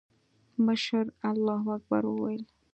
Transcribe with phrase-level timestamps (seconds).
[0.65, 2.43] مشر الله اکبر وويل.